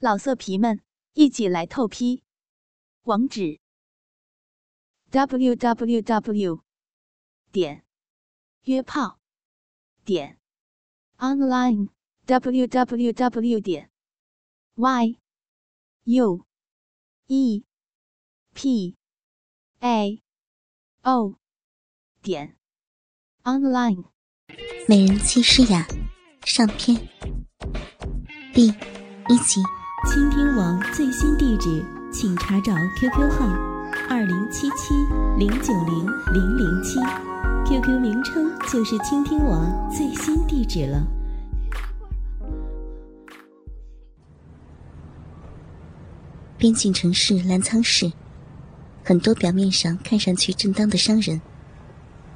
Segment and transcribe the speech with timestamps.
[0.00, 0.80] 老色皮们，
[1.14, 2.22] 一起来透批！
[3.02, 3.58] 网址
[5.10, 6.62] ：w w w
[7.50, 7.84] 点
[8.62, 9.18] 约炮
[10.04, 10.38] 点
[11.16, 11.88] online
[12.26, 13.90] w w w 点
[14.76, 15.18] y
[16.04, 16.46] u
[17.26, 17.64] e
[18.54, 18.96] p
[19.80, 20.22] a
[21.02, 21.34] o
[22.22, 22.56] 点
[23.42, 24.04] online。
[24.86, 25.88] 美人妻诗雅
[26.44, 26.96] 上篇
[28.54, 29.77] 第一集。
[30.06, 33.46] 倾听网最新地址，请查找 QQ 号
[34.08, 34.94] 二零七七
[35.36, 37.00] 零九零零零七
[37.66, 41.04] ，QQ 名称就是倾听网最新地址了。
[46.56, 48.12] 边境城市澜沧市，
[49.04, 51.40] 很多表面上看上去正当的商人，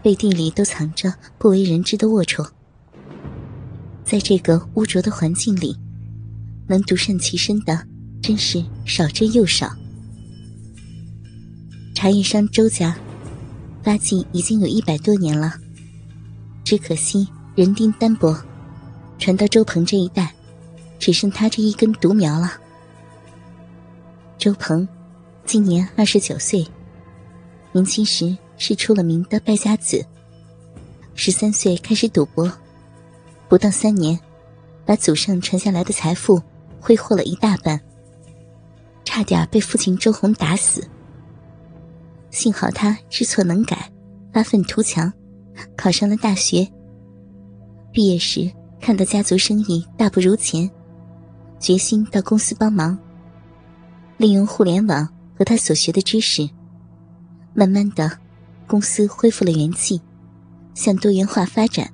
[0.03, 2.51] 背地里都藏着不为人知的龌龊。
[4.05, 5.79] 在这个污浊的环境里。
[6.67, 7.87] 能独善其身的，
[8.23, 9.71] 真是少之又少。
[11.95, 12.97] 茶叶商周家
[13.83, 15.55] 发迹已经有一百多年了，
[16.65, 18.37] 只可惜人丁单薄，
[19.19, 20.35] 传到周鹏这一代，
[20.99, 22.53] 只剩他这一根独苗了。
[24.39, 24.89] 周鹏
[25.45, 26.67] 今年二十九岁，
[27.73, 30.05] 年轻时是出了名的败家子，
[31.15, 32.51] 十三岁开始赌博，
[33.49, 34.19] 不到三年，
[34.85, 36.43] 把祖上传下来的财富。
[36.83, 37.81] 挥霍了一大半，
[39.05, 40.85] 差点被父亲周红打死。
[42.31, 43.89] 幸好他知错能改，
[44.33, 45.13] 发愤图强，
[45.77, 46.69] 考上了大学。
[47.93, 50.69] 毕业时看到家族生意大不如前，
[51.61, 52.99] 决心到公司帮忙，
[54.17, 55.09] 利用互联网
[55.39, 56.51] 和他所学的知识，
[57.55, 58.19] 慢慢的，
[58.67, 60.01] 公司恢复了元气，
[60.75, 61.89] 向多元化发展，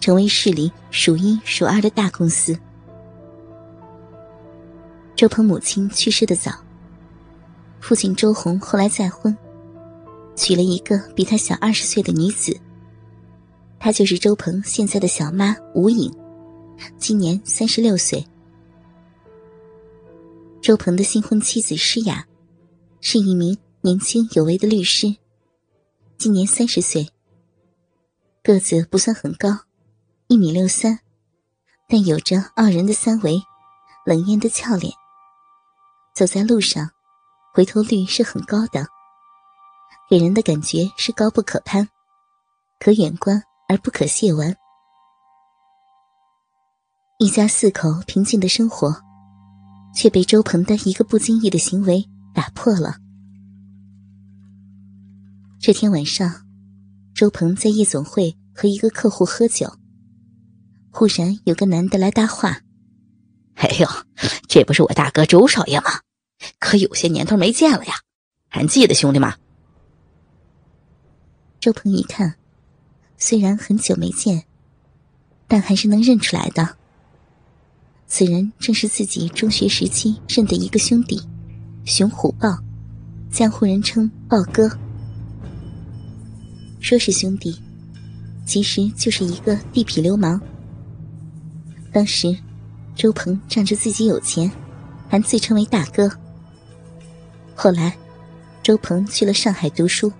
[0.00, 2.58] 成为市里数一数二的大公司。
[5.16, 6.50] 周鹏母亲去世的早，
[7.80, 9.36] 父亲周红后来再婚，
[10.34, 12.58] 娶了一个比他小二十岁的女子。
[13.78, 16.12] 她就是周鹏现在的小妈吴颖，
[16.98, 18.26] 今年三十六岁。
[20.60, 22.26] 周鹏的新婚妻子诗雅，
[23.00, 25.14] 是一名年轻有为的律师，
[26.18, 27.08] 今年三十岁。
[28.42, 29.60] 个子不算很高，
[30.26, 30.98] 一米六三，
[31.88, 33.40] 但有着傲人的三围，
[34.04, 34.92] 冷艳的俏脸。
[36.14, 36.88] 走在路上，
[37.52, 38.86] 回头率是很高的，
[40.08, 41.88] 给人的感觉是高不可攀，
[42.78, 44.54] 可远观而不可亵玩。
[47.18, 48.94] 一家四口平静的生活，
[49.92, 52.94] 却被周鹏的一个不经意的行为打破了。
[55.58, 56.46] 这天晚上，
[57.12, 59.68] 周鹏在夜总会和一个客户喝酒，
[60.92, 62.60] 忽然有个男的来搭话
[63.56, 63.88] ：“哎呦，
[64.48, 65.86] 这不是我大哥周少爷吗？”
[66.58, 67.94] 可有些年头没见了呀，
[68.48, 69.36] 还记得兄弟吗？
[71.60, 72.34] 周鹏一看，
[73.16, 74.44] 虽然很久没见，
[75.48, 76.76] 但还是能认出来的。
[78.06, 81.22] 此人正是自己中学时期认的一个兄弟，
[81.86, 82.58] 熊虎豹，
[83.30, 84.68] 江湖人称豹哥。
[86.80, 87.58] 说是兄弟，
[88.44, 90.38] 其实就是一个地痞流氓。
[91.90, 92.36] 当时，
[92.94, 94.50] 周鹏仗着自己有钱，
[95.08, 96.10] 还自称为大哥。
[97.54, 97.96] 后来，
[98.62, 100.12] 周鹏去了上海读书，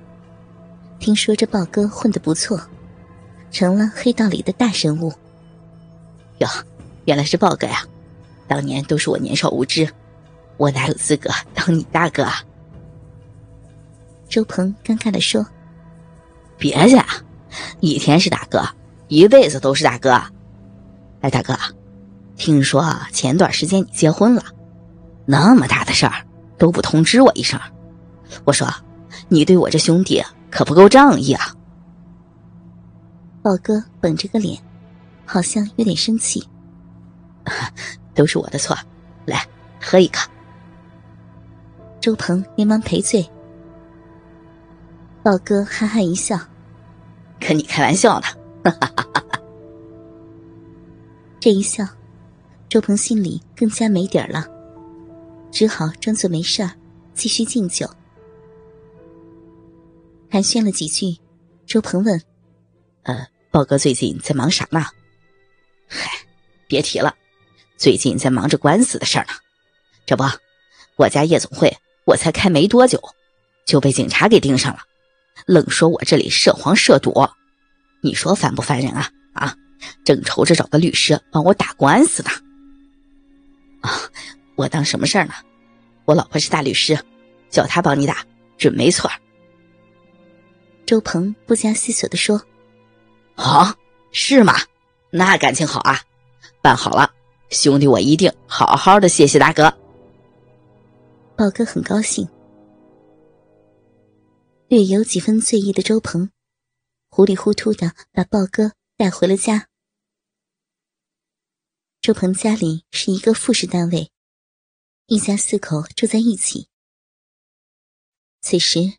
[0.98, 2.60] 听说这豹哥混得不错，
[3.50, 5.12] 成了黑道里的大人物。
[6.38, 6.48] 哟，
[7.04, 7.84] 原来是豹哥呀！
[8.46, 9.88] 当年都是我年少无知，
[10.56, 12.42] 我哪有资格当你大哥啊？
[14.28, 15.46] 周鹏尴尬的说
[16.58, 17.02] ：“别介，
[17.80, 18.62] 以前是大哥，
[19.08, 20.20] 一辈子都是大哥。
[21.20, 21.56] 哎，大哥，
[22.36, 24.42] 听说前段时间你结婚了，
[25.26, 26.12] 那么大的事儿。”
[26.56, 27.60] 都不通知我一声，
[28.44, 28.66] 我说，
[29.28, 30.22] 你对我这兄弟
[30.52, 31.52] 可不够仗义啊！
[33.42, 34.56] 豹哥绷着个脸，
[35.26, 36.48] 好像有点生气。
[38.14, 38.74] 都是我的错，
[39.26, 39.44] 来
[39.82, 40.18] 喝一个。
[42.00, 43.28] 周鹏连忙赔罪。
[45.24, 46.38] 豹哥哈哈一笑，
[47.40, 48.26] 跟你开玩笑呢。
[48.64, 49.40] 哈哈哈哈
[51.40, 51.84] 这一笑，
[52.74, 54.48] 周鹏心里更加没底儿了。
[55.52, 56.72] 只好装作没事儿，
[57.14, 57.88] 继续敬酒。
[60.28, 61.16] 寒暄了几句，
[61.66, 62.20] 周鹏问
[63.06, 64.84] ：“呃，豹哥最近在忙啥呢
[65.86, 66.10] ？”“嗨，
[66.66, 67.14] 别提了，
[67.76, 69.34] 最近在忙着官司的事儿呢。
[70.04, 70.24] 这不，
[70.96, 71.72] 我家夜总会
[72.04, 73.00] 我才开没多久，
[73.64, 74.80] 就被警察给盯上了，
[75.46, 77.24] 愣说我这里涉黄涉赌。
[78.00, 79.08] 你说烦不烦人啊？
[79.34, 79.56] 啊，
[80.04, 82.30] 正愁着找个律师帮我打官司呢。
[83.88, 84.10] ”“啊。”
[84.56, 85.34] 我当什么事儿呢？
[86.04, 86.98] 我老婆是大律师，
[87.50, 88.24] 叫她帮你打
[88.56, 89.10] 准没错。
[90.86, 92.40] 周鹏不加思索的说
[93.34, 93.74] ：“啊，
[94.12, 94.54] 是吗？
[95.10, 96.00] 那感情好啊，
[96.62, 97.10] 办好了，
[97.50, 99.74] 兄弟我一定好好的谢谢大哥。”
[101.36, 102.28] 豹哥很高兴，
[104.68, 106.30] 略有几分醉意的周鹏，
[107.10, 109.66] 糊里糊涂的把豹哥带回了家。
[112.04, 114.10] 周鹏家里是一个复式单位，
[115.06, 116.68] 一家四口住在一起。
[118.42, 118.98] 此时，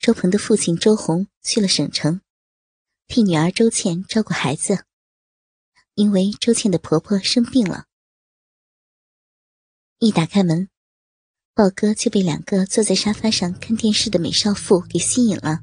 [0.00, 2.22] 周鹏的父亲周红去了省城，
[3.06, 4.84] 替女儿周倩照顾孩子。
[5.94, 7.84] 因为周倩的婆婆生病了，
[10.00, 10.68] 一打开门，
[11.54, 15.60] 豹哥就被两个坐在沙发上看电视的美少妇给吸引了。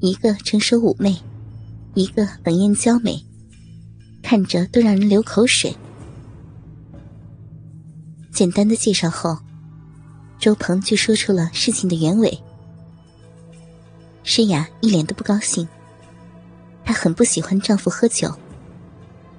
[0.00, 1.22] 一个成熟妩媚，
[1.94, 3.22] 一个冷艳娇美。
[4.24, 5.76] 看着都让人流口水。
[8.32, 9.38] 简单的介绍后，
[10.38, 12.36] 周鹏就说出了事情的原委。
[14.22, 15.68] 诗雅一脸的不高兴，
[16.84, 18.34] 她很不喜欢丈夫喝酒，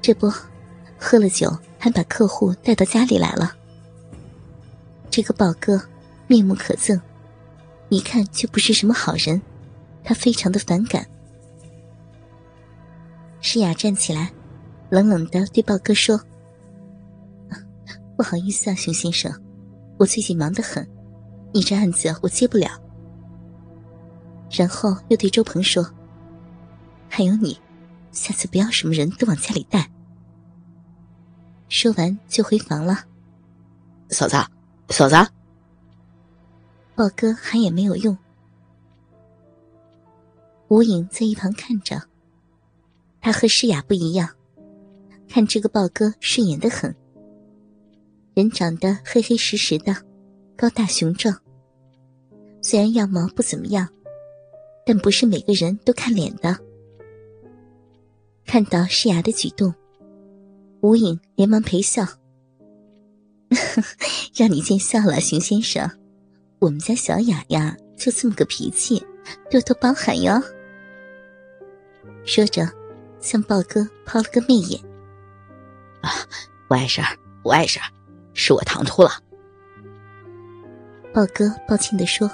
[0.03, 0.31] 这不，
[0.99, 3.53] 喝了酒还把客户带到家里来了。
[5.09, 5.81] 这个宝哥
[6.27, 7.01] 面目可憎，
[7.89, 9.41] 一看就不是什么好人，
[10.03, 11.07] 她非常的反感。
[13.41, 14.31] 诗雅站起来。
[14.89, 16.19] 冷冷的对豹哥说
[18.15, 19.31] ：“不好意思啊，熊先生，
[19.97, 20.87] 我最近忙得很，
[21.53, 22.69] 你这案子我接不了。”
[24.51, 25.85] 然后又对周鹏说
[27.09, 27.59] ：“还有你，
[28.11, 29.89] 下次不要什么人都往家里带。”
[31.67, 32.99] 说完就回房了。
[34.09, 34.37] 嫂子，
[34.89, 35.15] 嫂子，
[36.93, 38.15] 豹哥喊也没有用。
[40.67, 42.03] 吴影在一旁看着，
[43.19, 44.29] 他和诗雅不一样。
[45.27, 46.95] 看这个豹哥顺眼的很，
[48.33, 49.95] 人长得黑黑实实的，
[50.55, 51.35] 高大雄壮。
[52.61, 53.87] 虽然样貌不怎么样，
[54.85, 56.57] 但不是每个人都看脸的。
[58.45, 59.73] 看到诗雅的举动，
[60.81, 62.05] 吴影连忙陪笑
[64.35, 65.89] ：“让你见笑了，熊先生。
[66.59, 69.03] 我们家小雅呀，就这么个脾气，
[69.51, 70.41] 多多包涵哟。”
[72.25, 72.67] 说着，
[73.19, 74.79] 向豹哥抛了个媚眼。
[76.05, 76.11] 啊，
[76.67, 77.85] 不碍事儿，不碍事儿，
[78.33, 79.09] 是我唐突了。
[81.11, 82.29] 豹哥抱歉的说。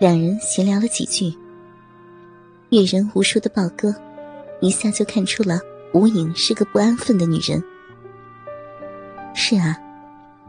[0.00, 1.32] 两人闲聊了几句，
[2.70, 3.94] 阅人无数的豹哥
[4.60, 5.60] 一下就看出了
[5.92, 7.62] 吴影是个不安分的女人。
[9.34, 9.76] 是啊，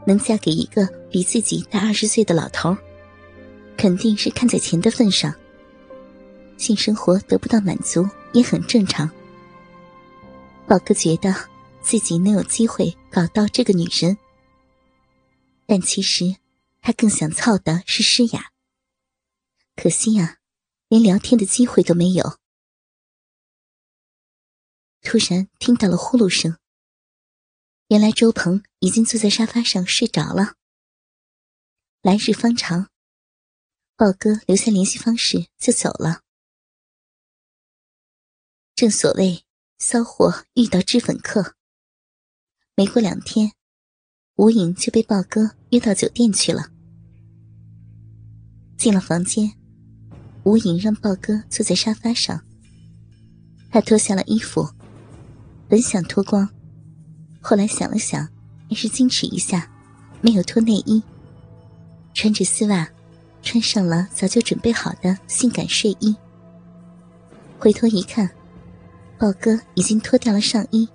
[0.06, 2.76] 能嫁给一个比自己大二十岁的老头，
[3.78, 5.34] 肯定是看在钱的份上，
[6.58, 9.08] 性生活得不到满足也很正常。
[10.72, 11.50] 宝哥觉得
[11.82, 14.18] 自己能有机会搞到这个女人，
[15.66, 16.38] 但其实
[16.80, 18.54] 他更想操的是诗雅。
[19.76, 20.38] 可惜呀，
[20.88, 22.40] 连聊天的机会都没有。
[25.02, 26.58] 突然听到了呼噜声，
[27.90, 30.56] 原来周鹏已经坐在沙发上睡着了。
[32.02, 32.90] 来日方长，
[33.98, 36.22] 豹哥留下联系方式就走了。
[38.74, 39.44] 正所谓。
[39.84, 41.56] 骚货遇到脂粉客。
[42.76, 43.54] 没过两天，
[44.36, 46.68] 吴影就被豹哥约到酒店去了。
[48.78, 49.54] 进了房间，
[50.44, 52.40] 吴影让豹哥坐在沙发上。
[53.72, 54.70] 他脱下了衣服，
[55.68, 56.48] 本想脱光，
[57.42, 58.30] 后来想了想，
[58.70, 59.68] 还是矜持一下，
[60.22, 61.02] 没有脱内衣，
[62.14, 62.88] 穿着丝袜，
[63.42, 66.16] 穿上了早就准备好的性感睡衣。
[67.58, 68.30] 回头一看。
[69.22, 70.90] 豹哥已经脱掉了上衣，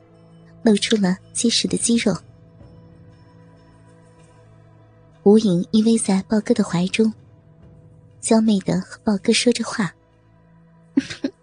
[0.64, 2.12] 露出了结实的肌肉。
[5.22, 7.14] 吴影依偎在豹哥的怀中，
[8.20, 9.94] 娇媚的和豹哥说着话：“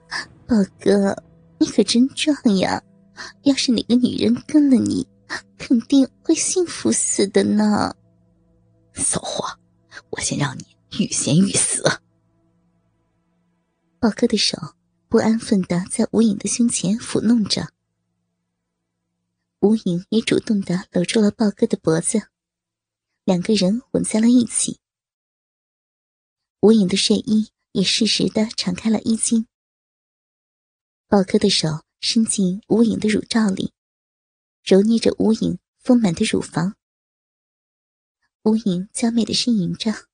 [0.45, 1.23] 豹哥，
[1.57, 2.83] 你可真壮呀！
[3.43, 5.07] 要是哪个女人跟了你，
[5.57, 7.95] 肯定会幸福死的呢。”
[8.91, 9.57] 骚货，
[10.09, 10.65] 我先让你
[10.99, 11.81] 欲仙欲死。
[14.01, 14.57] 豹哥的手。
[15.13, 17.71] 不安分的在吴影的胸前抚弄着，
[19.59, 22.29] 吴影也主动的搂住了豹哥的脖子，
[23.23, 24.79] 两个人吻在了一起。
[26.61, 29.45] 吴影的睡衣也适时的敞开了衣襟，
[31.07, 33.71] 豹哥的手伸进吴影的乳罩里，
[34.63, 36.75] 揉捏着吴影丰满的乳房。
[38.45, 40.07] 吴影娇媚的呻吟着，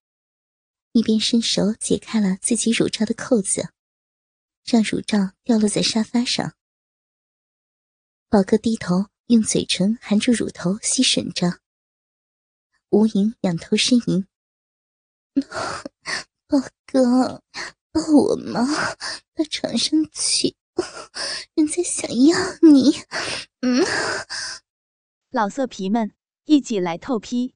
[0.91, 3.69] 一边伸手解开了自己乳罩的扣子。
[4.69, 6.53] 让乳罩掉落在沙发上。
[8.29, 11.59] 宝哥低头用嘴唇含住乳头吸吮着。
[12.89, 14.27] 吴莹仰头呻吟
[16.45, 17.43] ：“宝哥，
[17.91, 18.65] 抱我嘛，
[19.33, 20.55] 到床上去，
[21.55, 22.93] 人家想要你。”
[23.61, 23.83] 嗯，
[25.29, 26.13] 老色皮们，
[26.45, 27.55] 一起来透批，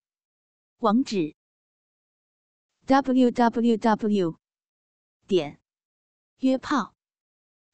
[0.77, 1.35] 网址
[2.85, 4.39] ：w w w
[5.25, 5.61] 点
[6.39, 6.92] 约炮